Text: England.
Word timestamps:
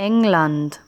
England. 0.00 0.78